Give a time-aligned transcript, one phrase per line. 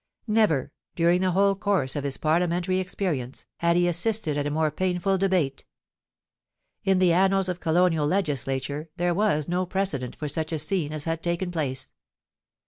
[0.41, 4.71] Never, during the whole course of his Parliamentary experience, had he assisted at a more
[4.71, 5.63] painful debate....
[6.83, 11.03] In the annals of colonial legislature there was no precedent for such a scene as
[11.03, 11.93] had taken place.